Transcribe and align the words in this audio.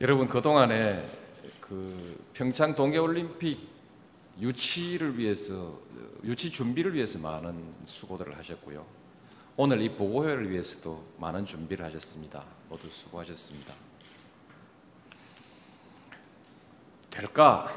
여러분 0.00 0.28
그동안에 0.28 1.04
그 1.60 2.24
평창 2.32 2.74
동계올림픽 2.74 3.68
유치를 4.40 5.18
위해서 5.18 5.80
유치 6.24 6.50
준비를 6.50 6.94
위해서 6.94 7.18
많은 7.18 7.74
수고들을 7.84 8.36
하셨고요. 8.36 8.86
오늘 9.56 9.80
이 9.80 9.90
보고회를 9.96 10.50
위해서도 10.50 11.04
많은 11.18 11.44
준비를 11.44 11.84
하셨습니다. 11.86 12.44
모두 12.68 12.88
수고하셨습니다. 12.88 13.74
될까? 17.10 17.68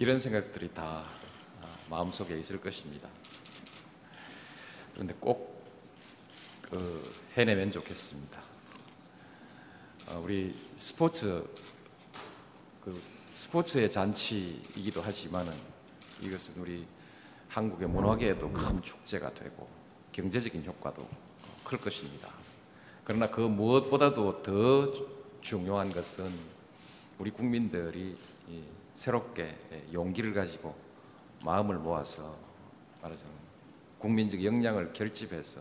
이런 0.00 0.18
생각들이 0.18 0.74
다 0.74 1.04
마음속에 1.88 2.36
있을 2.38 2.60
것입니다. 2.60 3.08
그런데 4.92 5.14
꼭 5.20 5.58
그 6.70 7.14
해내면 7.34 7.72
좋겠습니다. 7.72 8.47
어, 10.10 10.22
우리 10.24 10.54
스포츠 10.74 11.46
그 12.82 12.98
스포츠의 13.34 13.90
잔치이기도 13.90 15.02
하지만은 15.02 15.52
이것은 16.22 16.54
우리 16.62 16.86
한국의 17.48 17.88
문화계에도 17.88 18.50
큰 18.50 18.82
축제가 18.82 19.34
되고 19.34 19.68
경제적인 20.12 20.64
효과도 20.64 21.06
클 21.62 21.78
것입니다. 21.78 22.30
그러나 23.04 23.30
그 23.30 23.40
무엇보다도 23.42 24.42
더 24.42 24.86
중요한 25.42 25.92
것은 25.92 26.32
우리 27.18 27.30
국민들이 27.30 28.16
새롭게 28.94 29.56
용기를 29.92 30.32
가지고 30.32 30.74
마음을 31.44 31.76
모아서 31.76 32.34
말하자면 33.02 33.34
국민적 33.98 34.42
역량을 34.42 34.94
결집해서 34.94 35.60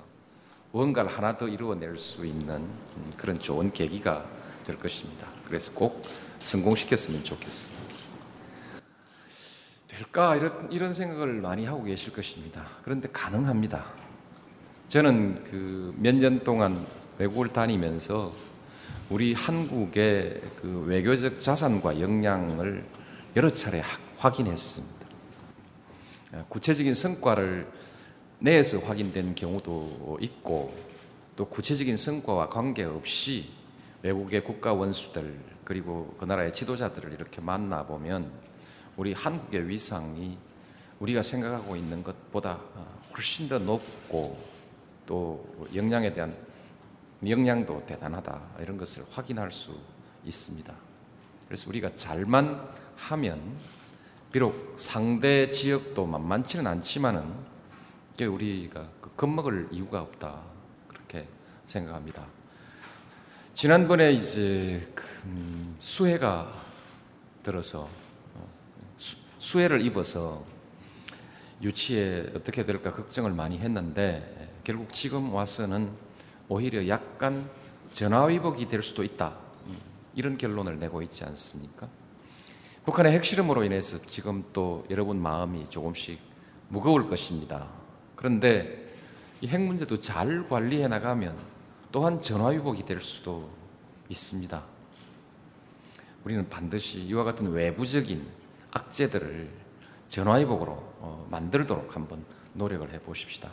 무언가를 0.72 1.10
하나 1.10 1.38
더 1.38 1.48
이루어낼 1.48 1.98
수 1.98 2.26
있는 2.26 2.68
그런 3.16 3.40
좋은 3.40 3.70
계기가 3.70 4.26
될 4.66 4.78
것입니다. 4.78 5.28
그래서 5.46 5.74
꼭 5.74 6.04
성공시켰으면 6.40 7.24
좋겠습니다. 7.24 7.88
될까? 9.88 10.36
이런, 10.36 10.72
이런 10.72 10.94
생각을 10.94 11.42
많이 11.42 11.66
하고 11.66 11.84
계실 11.84 12.14
것입니다. 12.14 12.68
그런데 12.84 13.08
가능합니다. 13.12 13.86
저는 14.90 15.44
그 15.44 15.94
몇 15.98 16.16
년 16.16 16.44
동안 16.44 16.86
외국을 17.18 17.50
다니면서 17.50 18.32
우리 19.10 19.34
한국의 19.34 20.42
그 20.58 20.84
외교적 20.86 21.40
자산과 21.40 22.00
역량을 22.00 22.86
여러 23.36 23.50
차례 23.50 23.82
확인했습니다. 24.18 25.08
구체적인 26.50 26.94
성과를 26.94 27.68
내에서 28.40 28.80
확인된 28.80 29.36
경우도 29.36 30.20
있고 30.22 30.74
또 31.36 31.46
구체적인 31.46 31.98
성과와 31.98 32.50
관계없이 32.50 33.50
외국의 34.04 34.44
국가 34.44 34.74
원수들 34.74 35.40
그리고 35.64 36.16
그 36.20 36.26
나라의 36.26 36.54
지도자들을 36.54 37.14
이렇게 37.14 37.42
만나 37.42 37.86
보면 37.86 38.32
우리 38.96 39.14
한국의 39.14 39.68
위상이 39.68 40.38
우리가 41.00 41.22
생각하고 41.22 41.76
있는 41.76 42.04
것보다 42.04 42.60
훨씬 43.14 43.48
더 43.50 43.60
높고 43.60 44.38
또 45.06 45.68
역량에 45.74 46.14
대한 46.14 46.36
역량도 47.26 47.86
대단하다 47.86 48.42
이런 48.60 48.78
것을 48.78 49.04
확인할 49.12 49.52
수 49.52 49.76
있습니다. 50.26 50.74
그래서 51.48 51.70
우리가 51.70 51.94
잘만 51.96 52.62
하면 52.96 53.42
비록 54.32 54.74
상대 54.76 55.50
지역도 55.50 56.06
만만치는 56.06 56.68
않지만은 56.68 57.57
우리가 58.26 58.88
그 59.00 59.16
겁먹을 59.16 59.70
이유가 59.72 60.02
없다 60.02 60.42
그렇게 60.88 61.28
생각합니다. 61.66 62.28
지난번에 63.54 64.12
이제 64.12 64.92
그 64.94 65.76
수해가 65.80 66.52
들어서 67.44 67.90
수, 68.98 69.60
해를 69.60 69.82
입어서 69.82 70.44
유치에 71.62 72.34
어떻게 72.36 72.64
될까 72.64 72.92
걱정을 72.92 73.32
많이 73.32 73.58
했는데 73.58 74.52
결국 74.64 74.94
지금 74.94 75.34
와서는 75.34 75.92
오히려 76.50 76.88
약간 76.88 77.50
전화위복이 77.94 78.68
될 78.68 78.84
수도 78.84 79.04
있다 79.04 79.38
이런 80.14 80.38
결론을 80.38 80.80
내고 80.80 81.02
있지 81.02 81.24
않습니까? 81.24 81.88
북한의 82.86 83.12
핵실험으로 83.14 83.64
인해서 83.64 83.98
지금 84.02 84.46
또 84.54 84.86
여러분 84.90 85.22
마음이 85.22 85.70
조금씩 85.70 86.20
무거울 86.70 87.08
것입니다. 87.08 87.87
그런데 88.28 88.86
이 89.40 89.48
핵 89.48 89.62
문제도 89.62 89.98
잘 89.98 90.50
관리해 90.50 90.90
나가면 90.90 91.38
또한 91.94 92.22
전화위복이 92.22 92.84
될 92.84 93.00
수도 93.00 93.50
있습니다. 94.10 94.62
우리는 96.26 96.50
반드시 96.50 97.04
이와 97.04 97.24
같은 97.24 97.50
외부적인 97.50 98.28
악재들을 98.72 99.50
전화위복으로 100.10 100.72
어, 100.74 101.26
만들도록 101.32 101.96
한번 101.96 102.26
노력을 102.54 102.92
해 102.92 103.00
보십시다. 103.00 103.50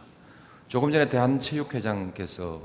조금 0.66 0.90
전에 0.90 1.08
대한체육회장께서 1.08 2.60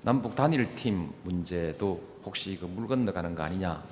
남북 0.00 0.34
단일팀 0.34 1.12
문제도 1.24 2.00
혹시 2.24 2.56
그 2.58 2.66
물 2.66 2.88
건너가는 2.88 3.34
거 3.34 3.42
아니냐 3.42 3.82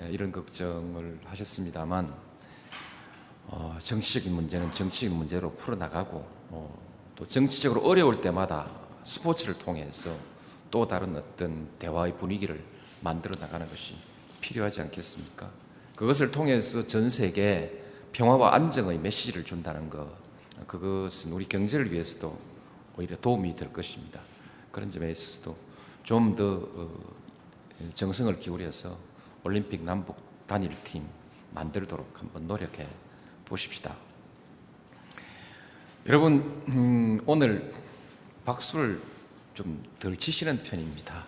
예, 0.00 0.08
이런 0.10 0.32
걱정을 0.32 1.20
하셨습니다만 1.26 2.12
어, 3.46 3.78
정치적인 3.80 4.32
문제는 4.34 4.72
정치적인 4.72 5.16
문제로 5.16 5.52
풀어나가고 5.54 6.26
어, 6.50 6.85
또 7.16 7.26
정치적으로 7.26 7.80
어려울 7.82 8.20
때마다 8.20 8.70
스포츠를 9.02 9.58
통해서 9.58 10.14
또 10.70 10.86
다른 10.86 11.16
어떤 11.16 11.68
대화의 11.78 12.16
분위기를 12.16 12.62
만들어 13.00 13.34
나가는 13.38 13.68
것이 13.68 13.96
필요하지 14.40 14.82
않겠습니까? 14.82 15.50
그것을 15.94 16.30
통해서 16.30 16.86
전 16.86 17.08
세계에 17.08 17.72
평화와 18.12 18.54
안정의 18.54 18.98
메시지를 18.98 19.44
준다는 19.44 19.88
것, 19.88 20.08
그것은 20.66 21.32
우리 21.32 21.46
경제를 21.46 21.90
위해서도 21.90 22.38
오히려 22.96 23.16
도움이 23.16 23.56
될 23.56 23.72
것입니다. 23.72 24.20
그런 24.70 24.90
점에 24.90 25.10
있어서도 25.10 25.56
좀더 26.02 26.68
어, 26.74 26.90
정성을 27.94 28.38
기울여서 28.38 28.96
올림픽 29.42 29.82
남북 29.82 30.16
단일팀 30.46 31.06
만들도록 31.52 32.20
한번 32.20 32.46
노력해 32.46 32.86
보십시다. 33.44 34.05
여러분 36.08 36.62
음, 36.68 37.20
오늘 37.26 37.72
박수를 38.44 39.00
좀 39.54 39.82
덜 39.98 40.16
치시는 40.16 40.62
편입니다. 40.62 41.24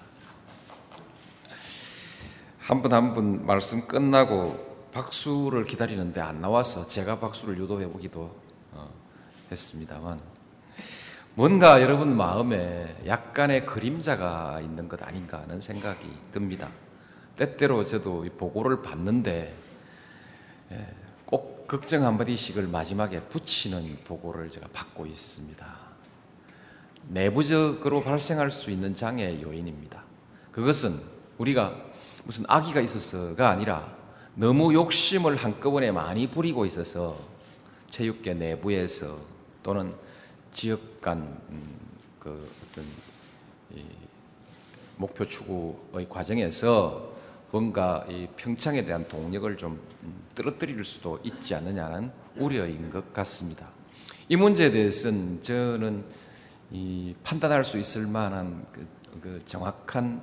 한 2.61 2.83
분 2.83 2.93
한 2.93 3.13
분 3.15 3.47
말씀 3.47 3.87
끝나고 3.87 4.89
박수를 4.93 5.65
기다리는데 5.65 6.21
안 6.21 6.41
나와서 6.41 6.87
제가 6.87 7.19
박수를 7.19 7.59
유도해 7.59 7.89
보기도 7.89 8.37
어, 8.73 8.89
했습니다만 9.51 10.21
뭔가 11.35 11.81
여러분 11.83 12.17
마음에 12.17 12.95
약간의 13.07 13.65
그림자가 13.67 14.61
있는 14.61 14.87
것 14.89 15.03
아닌가 15.03 15.41
하는 15.41 15.61
생각이 15.61 16.07
듭니다. 16.31 16.69
때때로 17.37 17.85
저도 17.85 18.27
보고를 18.37 18.83
받는데 18.83 19.55
예, 20.73 20.87
걱정 21.69 22.07
한마디씩을 22.07 22.67
마지막에 22.67 23.21
붙이는 23.25 23.99
보고를 24.05 24.51
제가 24.51 24.69
받고 24.73 25.05
있습니다. 25.05 25.77
내부적으로 27.09 28.03
발생할 28.03 28.51
수 28.51 28.71
있는 28.71 28.95
장애 28.95 29.43
요인입니다. 29.43 30.03
그것은 30.51 30.99
우리가 31.37 31.77
무슨 32.25 32.47
아기가 32.49 32.81
있어서가 32.81 33.51
아니라 33.51 33.95
너무 34.35 34.73
욕심을 34.73 35.37
한꺼번에 35.37 35.93
많이 35.93 36.31
부리고 36.31 36.65
있어서 36.65 37.19
체육계 37.91 38.33
내부에서 38.33 39.19
또는 39.63 39.95
지역 40.51 41.03
간그 41.03 41.29
음, 41.51 41.91
어떤 42.25 42.85
목표 44.97 45.27
추구의 45.27 46.09
과정에서 46.09 47.13
뭔가 47.51 48.07
이 48.09 48.27
평창에 48.37 48.85
대한 48.87 49.07
동력을 49.07 49.55
좀 49.59 49.79
떨어뜨릴 50.39 50.85
수도 50.85 51.19
있지 51.25 51.57
않느냐는 51.57 52.13
우려인 52.37 52.91
것 52.91 53.13
같습니다. 53.13 53.69
이 54.29 54.37
문제에 54.37 54.71
대해서는 54.71 55.43
저는 55.43 56.05
판단할 57.25 57.65
수 57.65 57.77
있을 57.77 58.07
만한 58.07 58.65
그, 58.73 58.87
그 59.21 59.45
정확한 59.45 60.23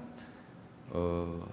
어, 0.91 1.45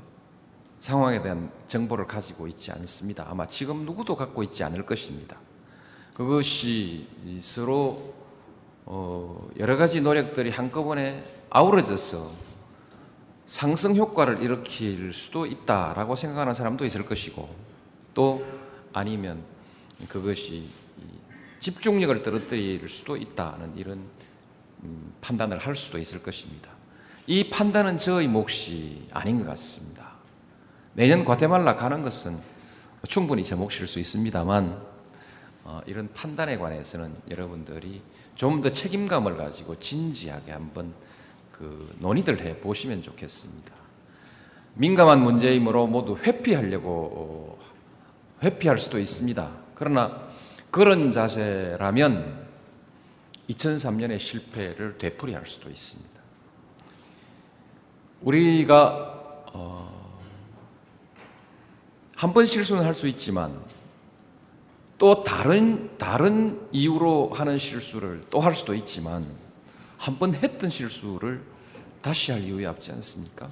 상황에 0.79 1.21
대한 1.23 1.51
정보를 1.67 2.07
가지고 2.07 2.47
있지 2.47 2.71
않습니다. 2.71 3.27
아마 3.29 3.47
지금 3.49 3.85
누구도 3.85 4.15
갖고 4.15 4.45
있지 4.45 4.63
않을 4.63 4.87
것입니다. 4.87 5.39
그것이 6.15 7.09
서로 7.41 8.15
어, 8.85 9.49
여러 9.59 9.77
가지 9.77 10.01
노력들이 10.01 10.51
한꺼번에 10.51 11.25
아우러져서 11.51 12.31
상승 13.47 13.97
효과를 13.97 14.41
일으킬 14.41 15.13
수도 15.13 15.47
있다라고 15.47 16.15
생각하는 16.15 16.55
사람도 16.55 16.85
있을 16.85 17.05
것이고 17.05 17.72
또 18.15 18.45
아니면 18.93 19.43
그것이 20.09 20.69
집중력을 21.61 22.23
떨어뜨릴 22.23 22.89
수도 22.89 23.17
있다는 23.17 23.77
이런 23.77 24.05
음, 24.83 25.15
판단을 25.21 25.59
할 25.59 25.77
수도 25.77 25.99
있을 25.99 26.23
것입니다. 26.23 26.71
이 27.27 27.51
판단은 27.51 27.99
저의 27.99 28.27
몫이 28.27 29.07
아닌 29.13 29.39
것 29.39 29.47
같습니다. 29.47 30.13
내년 30.95 31.25
과테말라 31.25 31.77
가는 31.77 32.03
것은 32.03 32.37
충분히 33.09 33.45
제 33.45 33.55
몫일 33.55 33.87
수 33.87 33.99
있습니다만 34.01 34.83
어, 35.65 35.81
이런 35.87 36.13
판단에 36.13 36.59
관해서는 36.59 37.15
여러분들이 37.31 38.03
좀 38.35 38.61
더 38.61 38.71
책임감을 38.71 39.37
가지고 39.37 39.79
진지하게 39.79 40.53
한번 40.53 40.95
그 41.51 41.95
논의들 42.01 42.41
해 42.41 42.59
보시면 42.59 43.03
좋겠습니다. 43.03 43.73
민감한 44.75 45.23
문제이므로 45.23 45.87
모두 45.87 46.17
회피하려고 46.17 47.59
어, 47.61 47.72
회피할 48.43 48.79
수도 48.79 48.99
있습니다. 48.99 49.51
그러나 49.75 50.29
그런 50.71 51.11
자세라면 51.11 52.47
2003년의 53.51 54.19
실패를 54.19 54.99
되풀이할 54.99 55.45
수도 55.47 55.69
있습니다. 55.69 56.21
우리가 58.23 59.45
어, 59.53 60.21
한번 62.17 62.47
실수는 62.47 62.85
할 62.85 62.95
수 62.95 63.07
있지만 63.09 63.61
또 64.99 65.25
다른 65.25 65.97
다른 65.99 66.69
이유로 66.71 67.31
하는 67.35 67.59
실수를 67.59 68.25
또 68.31 68.39
할 68.41 68.55
수도 68.55 68.75
있지만 68.75 69.27
한 69.99 70.19
번 70.19 70.35
했던 70.35 70.71
실수를 70.71 71.43
다시 72.01 72.33
할 72.33 72.43
이유에 72.43 72.67
없지 72.67 72.93
않습니까? 72.93 73.49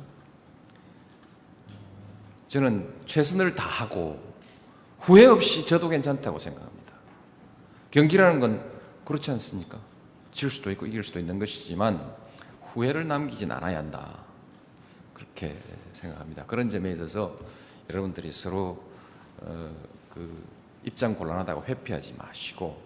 저는 2.48 2.92
최선을 3.06 3.54
다하고 3.54 4.29
후회 5.00 5.26
없이 5.26 5.66
저도 5.66 5.88
괜찮다고 5.88 6.38
생각합니다. 6.38 6.94
경기라는 7.90 8.38
건 8.38 8.70
그렇지 9.04 9.30
않습니까? 9.32 9.78
질 10.30 10.50
수도 10.50 10.70
있고 10.70 10.86
이길 10.86 11.02
수도 11.02 11.18
있는 11.18 11.38
것이지만 11.38 12.14
후회를 12.62 13.08
남기진 13.08 13.50
않아야 13.50 13.78
한다. 13.78 14.24
그렇게 15.14 15.58
생각합니다. 15.92 16.46
그런 16.46 16.68
점에 16.68 16.92
있어서 16.92 17.36
여러분들이 17.88 18.30
서로 18.30 18.84
어, 19.38 19.74
그 20.10 20.44
입장 20.84 21.14
곤란하다고 21.14 21.64
회피하지 21.64 22.14
마시고 22.14 22.80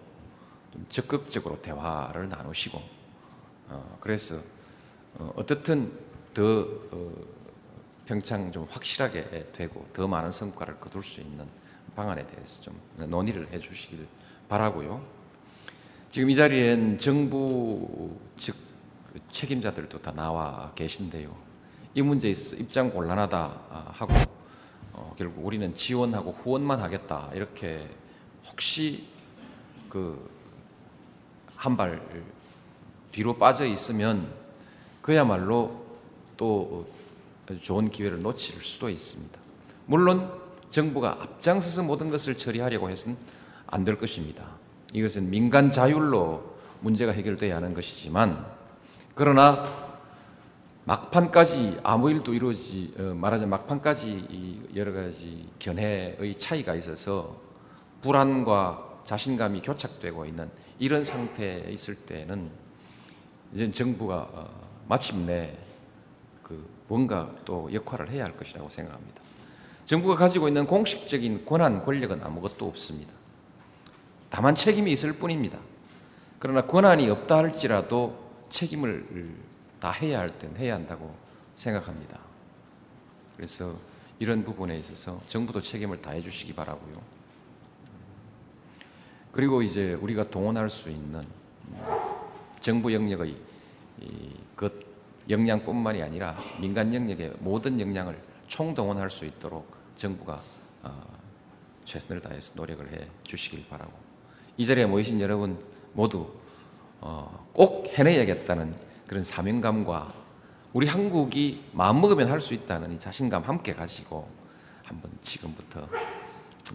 좀 0.71 0.85
적극적으로 0.89 1.61
대화를 1.61 2.29
나누시고 2.29 2.81
어, 3.69 3.97
그래서 3.99 4.37
어, 5.15 5.31
어떻든 5.35 5.91
더 6.33 6.67
어, 6.91 7.13
평창 8.05 8.51
좀 8.51 8.65
확실하게 8.69 9.51
되고 9.51 9.83
더 9.93 10.07
많은 10.07 10.31
성과를 10.31 10.79
거둘 10.79 11.03
수 11.03 11.21
있는 11.21 11.47
방안에 11.95 12.25
대해서 12.27 12.61
좀 12.61 12.79
논의를 12.97 13.51
해주시길 13.51 14.07
바라고요. 14.49 15.03
지금 16.09 16.29
이 16.29 16.35
자리엔 16.35 16.97
정부 16.97 18.11
즉 18.37 18.55
책임자들도 19.31 20.01
다 20.01 20.13
나와 20.13 20.71
계신데요. 20.75 21.35
이 21.93 22.01
문제에 22.01 22.31
있어 22.31 22.57
입장 22.57 22.89
곤란하다 22.91 23.91
하고 23.93 24.13
어, 24.93 25.13
결국 25.17 25.45
우리는 25.45 25.73
지원하고 25.73 26.31
후원만 26.31 26.81
하겠다 26.81 27.31
이렇게 27.33 27.87
혹시 28.47 29.07
그 29.89 30.35
한 31.57 31.77
발 31.77 31.99
뒤로 33.11 33.37
빠져 33.37 33.65
있으면 33.65 34.31
그야말로 35.01 35.83
또 36.37 36.87
좋은 37.61 37.89
기회를 37.89 38.21
놓칠 38.21 38.61
수도 38.63 38.89
있습니다. 38.89 39.39
물론 39.87 40.31
정부가 40.75 41.17
앞장서서 41.21 41.83
모든 41.83 42.09
것을 42.09 42.37
처리하려고 42.37 42.89
해서는 42.89 43.17
안 43.67 43.85
될 43.85 43.97
것입니다. 43.97 44.45
이것은 44.91 45.29
민간 45.29 45.71
자율로 45.71 46.55
문제가 46.81 47.13
해결돼야 47.13 47.55
하는 47.55 47.73
것이지만 47.73 48.45
그러나 49.15 49.63
막판까지 50.83 51.79
아무 51.83 52.11
일도 52.11 52.33
이루어지 52.33 52.93
어, 52.99 53.01
말하자면 53.15 53.49
막판까지 53.49 54.69
여러 54.75 54.91
가지 54.91 55.47
견해의 55.59 56.35
차이가 56.37 56.75
있어서 56.75 57.39
불안과 58.01 58.99
자신감이 59.05 59.61
교착되고 59.61 60.25
있는 60.25 60.49
이런 60.77 61.03
상태에 61.03 61.71
있을 61.71 61.95
때는 61.95 62.49
이제 63.53 63.71
정부가 63.71 64.29
어, 64.33 64.49
마침내 64.87 65.57
그 66.43 66.67
뭔가 66.87 67.33
또 67.45 67.71
역할을 67.73 68.11
해야 68.11 68.25
할 68.25 68.35
것이라고 68.35 68.69
생각합니다. 68.69 69.25
정부가 69.85 70.15
가지고 70.15 70.47
있는 70.47 70.65
공식적인 70.65 71.45
권한 71.45 71.81
권력은 71.83 72.23
아무것도 72.23 72.67
없습니다. 72.67 73.13
다만 74.29 74.55
책임이 74.55 74.91
있을 74.91 75.13
뿐입니다. 75.13 75.59
그러나 76.39 76.65
권한이 76.65 77.09
없다 77.09 77.37
할지라도 77.37 78.19
책임을 78.49 79.35
다 79.79 79.91
해야 79.91 80.19
할 80.19 80.29
땐 80.29 80.55
해야 80.57 80.75
한다고 80.75 81.15
생각합니다. 81.55 82.19
그래서 83.35 83.77
이런 84.19 84.43
부분에 84.43 84.77
있어서 84.77 85.21
정부도 85.27 85.61
책임을 85.61 86.01
다해 86.01 86.21
주시기 86.21 86.53
바라고요. 86.53 87.01
그리고 89.31 89.61
이제 89.61 89.93
우리가 89.93 90.29
동원할 90.29 90.69
수 90.69 90.89
있는 90.89 91.21
정부 92.59 92.93
영역의 92.93 93.35
그 94.55 94.85
역량뿐만이 95.29 96.01
아니라 96.01 96.37
민간 96.59 96.93
영역의 96.93 97.33
모든 97.39 97.79
역량을 97.79 98.17
총동원할 98.47 99.09
수 99.09 99.25
있도록 99.25 99.75
정부가 99.95 100.41
어, 100.83 101.01
최선을 101.85 102.21
다해서 102.21 102.53
노력을 102.55 102.91
해 102.91 103.07
주시길 103.23 103.67
바라고 103.69 103.93
이 104.57 104.65
자리에 104.65 104.85
모이신 104.85 105.19
여러분 105.21 105.57
모두 105.93 106.31
어, 107.01 107.47
꼭 107.53 107.87
해내야겠다는 107.97 108.75
그런 109.07 109.23
사명감과 109.23 110.13
우리 110.73 110.87
한국이 110.87 111.63
마음먹으면 111.71 112.29
할 112.29 112.41
수 112.41 112.53
있다는 112.53 112.91
이 112.93 112.99
자신감 112.99 113.43
함께 113.43 113.73
가지고 113.73 114.29
한번 114.83 115.11
지금부터 115.21 115.87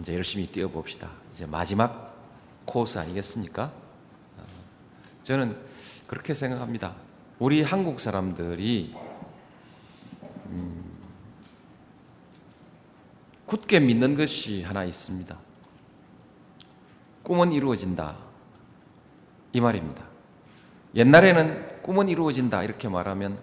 이제 0.00 0.14
열심히 0.14 0.46
뛰어봅시다. 0.46 1.10
이제 1.32 1.46
마지막 1.46 2.16
코스 2.64 2.98
아니겠습니까? 2.98 3.64
어, 4.38 4.42
저는 5.22 5.56
그렇게 6.06 6.34
생각합니다. 6.34 6.94
우리 7.38 7.62
한국 7.62 8.00
사람들이 8.00 8.94
굳게 13.50 13.80
믿는 13.80 14.14
것이 14.14 14.62
하나 14.62 14.84
있습니다. 14.84 15.36
꿈은 17.24 17.50
이루어진다. 17.50 18.16
이 19.52 19.60
말입니다. 19.60 20.04
옛날에는 20.94 21.82
꿈은 21.82 22.08
이루어진다 22.08 22.62
이렇게 22.62 22.88
말하면 22.88 23.40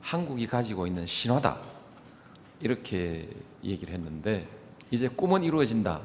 한국이 0.00 0.46
가지고 0.46 0.86
있는 0.86 1.06
신화다 1.06 1.60
이렇게 2.60 3.28
얘기를 3.62 3.92
했는데 3.92 4.48
이제 4.90 5.08
꿈은 5.08 5.42
이루어진다 5.42 6.00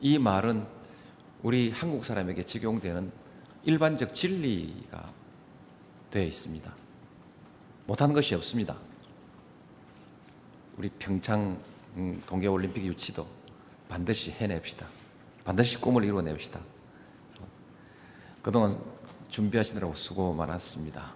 이 0.00 0.18
말은 0.18 0.66
우리 1.42 1.70
한국 1.70 2.02
사람에게 2.02 2.44
적용되는 2.44 3.12
일반적 3.64 4.14
진리가 4.14 5.12
되어 6.10 6.22
있습니다. 6.22 6.74
못한 7.86 8.14
것이 8.14 8.34
없습니다. 8.34 8.78
우리 10.78 10.88
평창 10.98 11.58
음, 11.96 12.22
동계올림픽 12.26 12.84
유치도 12.84 13.26
반드시 13.88 14.30
해냅시다. 14.32 14.86
반드시 15.44 15.78
꿈을 15.80 16.04
이루어냅시다. 16.04 16.60
그동안 18.42 18.78
준비하시느라고 19.28 19.94
수고 19.94 20.32
많았습니다. 20.34 21.14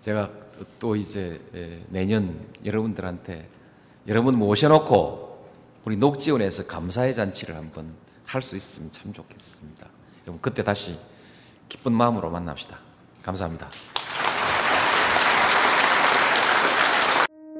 제가 0.00 0.30
또 0.78 0.96
이제 0.96 1.40
내년 1.90 2.48
여러분들한테 2.64 3.48
여러분 4.06 4.38
모셔놓고 4.38 5.48
우리 5.84 5.96
녹지원에서 5.96 6.66
감사의 6.66 7.14
잔치를 7.14 7.56
한번 7.56 7.94
할 8.24 8.42
수 8.42 8.56
있으면 8.56 8.92
참 8.92 9.12
좋겠습니다. 9.12 9.88
여러분 10.24 10.40
그때 10.42 10.62
다시 10.62 10.98
기쁜 11.68 11.92
마음으로 11.92 12.30
만납시다. 12.30 12.78
감사합니다. 13.22 13.70